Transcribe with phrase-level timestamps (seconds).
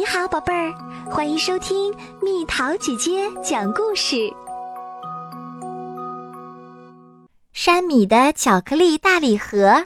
[0.00, 0.72] 你好，宝贝儿，
[1.10, 4.32] 欢迎收听蜜桃姐姐讲故事。
[7.52, 9.84] 山米的巧克力大礼盒，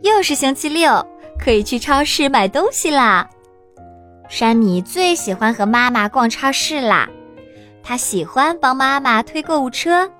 [0.00, 1.06] 又是星期六，
[1.38, 3.28] 可以去超市买东西啦。
[4.26, 7.06] 山米最喜欢和妈妈逛超市啦，
[7.82, 10.10] 他喜欢帮妈妈推购物车，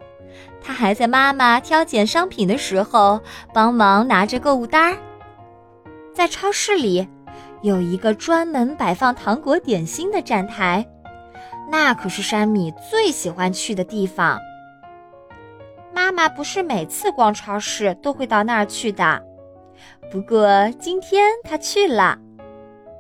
[0.63, 3.19] 他还在妈妈挑拣商品的时候
[3.55, 4.99] 帮忙拿着购物单儿。
[6.15, 7.09] 在超市里，
[7.65, 10.87] 有一个专门摆放糖果点心的站台，
[11.71, 14.39] 那可是山米最喜欢去的地方。
[15.95, 19.23] 妈妈不是每次逛超市都会到那儿去的，
[20.11, 22.19] 不过今天她去了，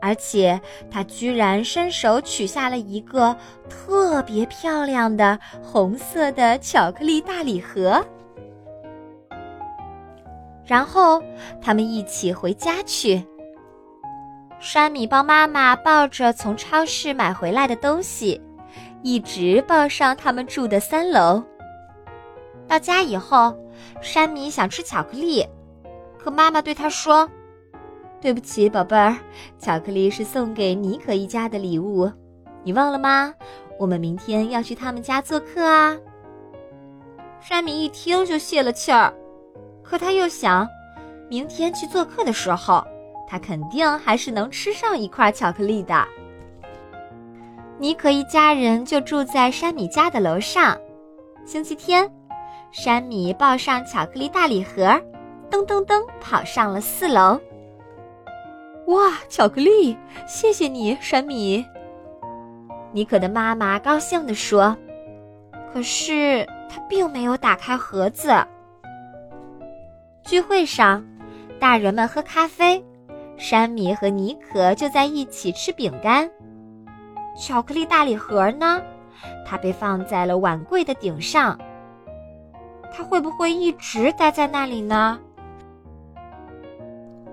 [0.00, 0.58] 而且
[0.90, 3.36] 她居然伸手取下了一个
[3.68, 8.02] 特别漂亮的红色的巧克力大礼盒。
[10.64, 11.22] 然后
[11.60, 13.22] 他们一起回家去。
[14.64, 18.40] 山米帮妈妈抱着从超市买回来的东西，
[19.02, 21.44] 一直抱上他们住的三楼。
[22.66, 23.54] 到家以后，
[24.00, 25.46] 山米想吃巧克力，
[26.18, 27.28] 可妈妈对他说
[28.22, 29.14] ：“对不起，宝贝儿，
[29.58, 32.10] 巧克力是送给妮可一家的礼物，
[32.62, 33.34] 你忘了吗？
[33.78, 35.94] 我们明天要去他们家做客啊。”
[37.38, 39.12] 山米一听就泄了气儿。
[39.82, 40.66] 可他又想，
[41.28, 42.82] 明天去做客的时候，
[43.26, 46.06] 他肯定还是能吃上一块巧克力的。
[47.78, 50.78] 妮可一家人就住在山米家的楼上。
[51.44, 52.10] 星期天，
[52.70, 54.82] 山米抱上巧克力大礼盒，
[55.50, 57.40] 噔噔噔跑上了四楼。
[58.86, 59.96] 哇，巧克力！
[60.26, 61.64] 谢谢你，山米。
[62.92, 64.76] 妮可的妈妈高兴地说。
[65.72, 68.32] 可是她并没有打开盒子。
[70.22, 71.04] 聚会上，
[71.58, 72.82] 大人们喝咖啡，
[73.36, 76.30] 山米和妮可就在一起吃饼干。
[77.36, 78.80] 巧克力大礼盒呢？
[79.44, 81.58] 它被放在了碗柜的顶上。
[82.92, 85.18] 它会不会一直待在那里呢？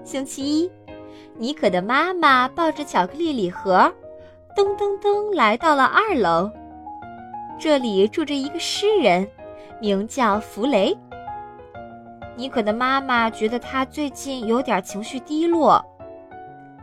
[0.04, 0.72] 星期一，
[1.38, 3.94] 妮可的妈妈抱着巧克力礼盒，
[4.56, 6.50] 噔噔噔来到了二楼。
[7.60, 9.28] 这里住着一个诗人，
[9.80, 10.98] 名叫弗雷。
[12.36, 15.86] 妮可的妈妈觉得他最近有点情绪低落，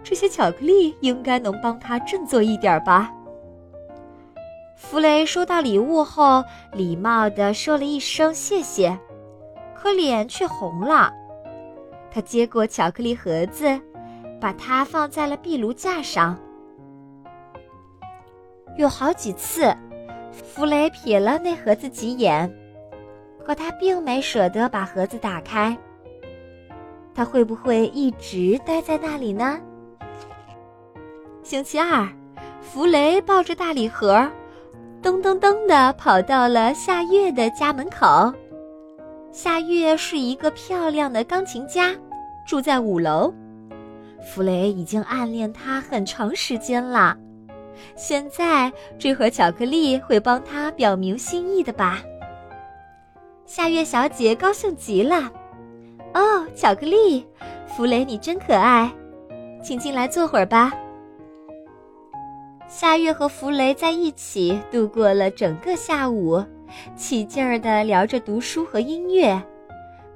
[0.09, 3.13] 这些巧克力应该能帮他振作一点吧。
[4.75, 6.43] 弗雷收到礼物后，
[6.73, 8.99] 礼貌地说了一声谢谢，
[9.77, 11.13] 可脸却红了。
[12.11, 13.79] 他接过巧克力盒子，
[14.41, 16.39] 把它放在了壁炉架上。
[18.79, 19.77] 有好几次，
[20.33, 22.51] 弗雷瞥了那盒子几眼。
[23.45, 25.77] 可他并没舍得把盒子打开。
[27.15, 29.61] 他会不会一直待在那里呢？
[31.49, 32.07] 星期二，
[32.61, 34.17] 弗雷抱着大礼盒，
[35.03, 38.31] 噔噔噔地跑到了夏月的家门口。
[39.33, 41.95] 夏月是一个漂亮的钢琴家，
[42.47, 43.33] 住在五楼。
[44.21, 47.17] 弗雷已经暗恋她很长时间了，
[47.97, 52.03] 现在这盒巧克力会帮他表明心意的吧？
[53.47, 55.33] 夏月小姐高兴极了，
[56.13, 57.27] 哦，巧克力，
[57.67, 58.93] 弗雷你真可爱，
[59.65, 60.71] 请进来坐会儿吧。
[62.69, 66.45] 夏月和弗雷在一起度过了整个下午，
[66.95, 69.43] 起劲儿的聊着读书和音乐，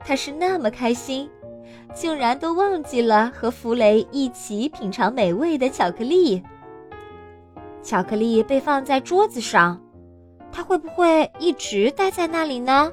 [0.01, 1.31] 他是那么开心，
[1.95, 6.43] 竟然都忘记了和弗雷一起品尝美味的巧克力。
[7.83, 9.81] 巧克力被放在桌子上，
[10.53, 12.93] 他会不会一直待在那里呢？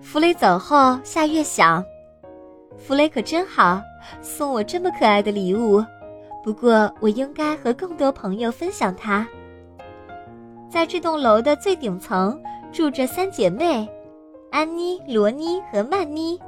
[0.00, 1.84] 弗雷走后，夏月想
[2.78, 3.82] ：“弗雷可真好，
[4.22, 5.84] 送我这么可爱的礼物。
[6.44, 9.26] 不过，我应该和更多朋友分享它。”
[10.70, 12.38] 在这栋楼的最顶层
[12.70, 13.88] 住着三姐妹：
[14.50, 16.38] 安妮、罗妮和曼妮。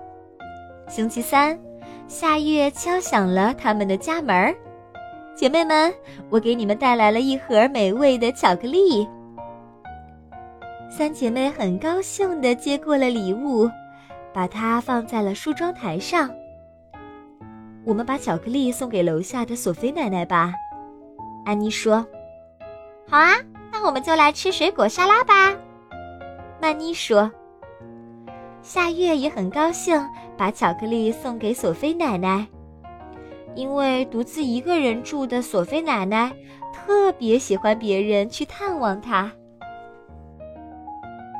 [0.87, 1.59] 星期三，
[2.06, 4.55] 夏月敲响了他们的家门
[5.35, 5.93] 姐妹们，
[6.29, 9.09] 我给你们带来了一盒美味的巧克力。
[10.91, 13.70] 三姐妹很高兴地接过了礼物，
[14.32, 16.31] 把它放在了梳妆台上。
[17.87, 20.53] 我们把巧克力送给楼下的索菲奶奶吧，
[21.44, 22.05] 安妮说。
[23.09, 23.37] 好啊，
[23.71, 25.56] 那我们就来吃水果沙拉吧，
[26.61, 27.31] 曼妮说。
[28.61, 30.05] 夏月也很高兴，
[30.37, 32.44] 把巧克力送给索菲奶奶，
[33.55, 36.32] 因为独自一个人住的索菲奶奶
[36.75, 39.31] 特别喜欢别人去探望她。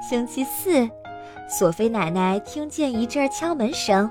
[0.09, 0.89] 星期四，
[1.49, 4.09] 索菲奶奶听见一阵敲门声，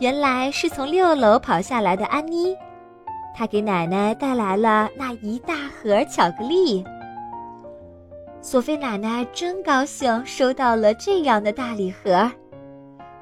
[0.00, 2.56] 原来是从六楼跑下来的安妮，
[3.36, 6.82] 她给奶奶带来了那一大盒巧克力。
[8.40, 12.32] 索菲奶奶真高兴收到了这样的大礼盒，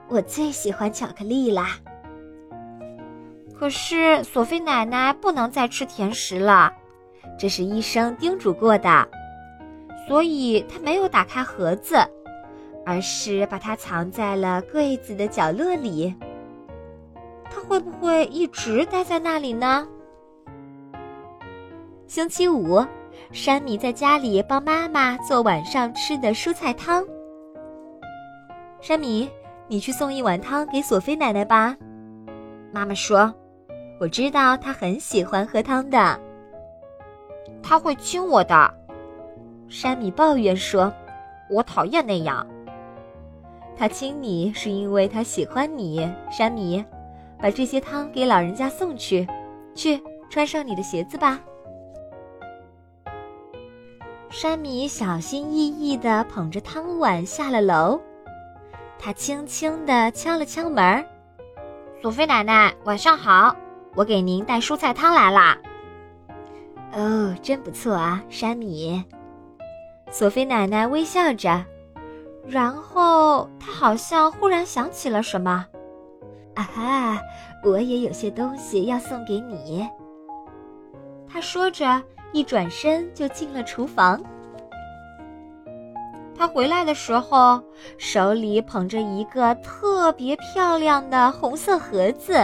[0.07, 1.71] 我最喜欢巧克力啦。
[3.59, 6.73] 可是索菲奶奶不能再吃甜食了，
[7.37, 9.09] 这是医生叮嘱过的，
[10.07, 11.97] 所以她没有打开盒子，
[12.87, 16.15] 而是把它藏在了柜子的角落里。
[17.51, 19.87] 她会不会一直待在那里呢？
[22.07, 22.85] 星期五，
[23.33, 27.05] 山米在家里帮妈妈做晚上吃的蔬菜汤。
[28.81, 29.29] 山米，
[29.67, 31.77] 你去送一碗汤给索菲奶奶吧。
[32.73, 33.35] 妈妈说。
[34.01, 36.21] 我知道她很喜欢喝汤的，
[37.61, 38.73] 她会亲我的。
[39.69, 40.93] 山米抱怨说
[41.51, 42.47] ：“我讨厌那样。”
[43.77, 46.09] 他亲你是因为他喜欢你。
[46.31, 46.85] 山米，
[47.41, 49.27] 把这些汤给老人家送去，
[49.75, 51.41] 去穿上你的鞋子吧。
[54.31, 58.01] 山米小心翼翼地捧着汤碗下了楼，
[58.99, 61.05] 他轻轻地敲了敲门
[62.03, 63.57] ：“索菲奶奶，晚上好。”
[63.97, 65.59] 我给您带蔬菜汤来啦。
[66.93, 69.03] 哦，真不错啊，山米。
[70.11, 71.65] 索菲奶奶微笑着，
[72.47, 75.67] 然后她好像忽然想起了什么。
[76.59, 77.23] 啊哈，
[77.63, 79.89] 我也有些东西要送给你。
[81.29, 82.03] 他说着，
[82.33, 84.21] 一转身就进了厨房。
[86.37, 87.63] 他回来的时候，
[87.97, 92.35] 手里捧着一个特别漂亮的红色盒子。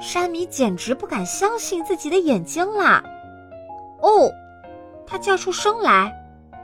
[0.00, 3.04] 山米简直不敢相信自己的眼睛啦！
[4.00, 4.32] 哦，
[5.06, 6.18] 他叫出声来，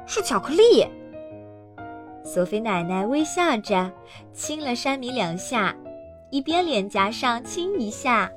[0.06, 0.86] 是巧克力。
[2.24, 3.92] 索菲奶奶微笑着
[4.32, 5.76] 亲了山米两下，
[6.31, 8.31] 一边脸颊上亲一下。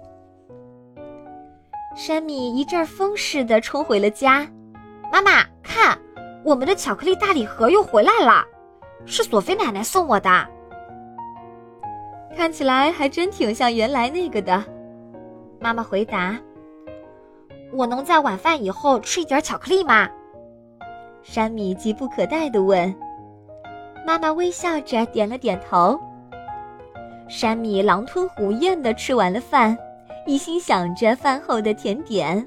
[1.95, 4.47] 山米一阵风似的冲回了家。
[5.11, 5.97] 妈妈，看，
[6.43, 8.45] 我们的巧克力大礼盒又回来了，
[9.05, 10.47] 是索菲奶奶送我的。
[12.37, 14.63] 看起来还真挺像原来那个的。
[15.59, 16.39] 妈妈回答
[17.73, 20.07] ：“我能在晚饭以后吃一点巧克力吗？”
[21.21, 22.95] 山米急不可待地问。
[24.07, 25.99] 妈妈微笑着点了点头。
[27.29, 29.77] 山米狼吞虎咽地吃完了饭，
[30.25, 32.43] 一心想着饭后的甜点。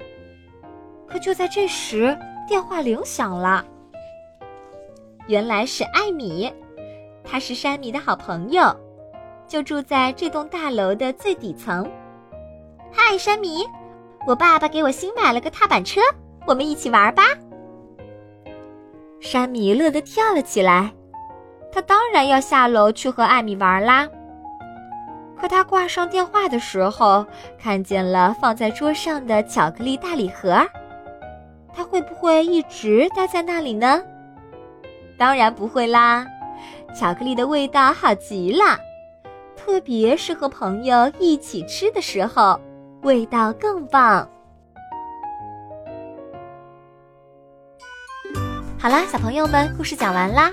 [1.07, 2.15] 可就在这时，
[2.45, 3.65] 电话铃响了。
[5.27, 6.51] 原来是艾米，
[7.23, 8.75] 她是山米的好朋友，
[9.47, 11.89] 就住在这栋大楼的最底层。
[12.91, 13.63] 嗨，山米，
[14.27, 16.01] 我爸爸给我新买了个踏板车，
[16.45, 17.23] 我们一起玩吧。
[19.21, 20.93] 山米乐得跳了起来，
[21.71, 24.09] 他当然要下楼去和艾米玩啦。
[25.43, 27.27] 可他挂上电话的时候，
[27.59, 30.65] 看见了放在桌上的巧克力大礼盒，
[31.75, 34.01] 他会不会一直待在那里呢？
[35.17, 36.25] 当然不会啦，
[36.97, 38.79] 巧克力的味道好极了，
[39.57, 42.57] 特别是和朋友一起吃的时候。
[43.01, 44.25] 味道更棒。
[48.79, 50.49] 好啦，小朋友们，故事讲完啦。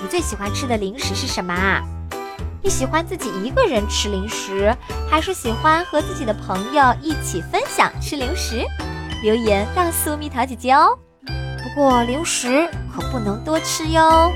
[0.00, 1.82] 你最喜欢吃的零食是什么啊？
[2.64, 4.74] 你喜欢自己一个人吃零食，
[5.06, 8.64] 还是喜欢和自己的朋友一起分享吃零食？
[9.22, 10.98] 留言告诉蜜桃姐姐哦。
[11.26, 14.32] 不过零食可不能多吃哟。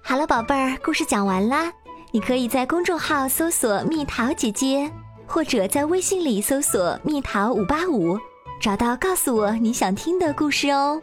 [0.00, 1.70] 好了，宝贝儿，故事讲完啦。
[2.10, 4.90] 你可以在公众号搜索“蜜桃姐姐”，
[5.28, 8.18] 或者在微信里搜索“蜜桃五八五”，
[8.58, 10.98] 找到告诉我你想听的故事哦。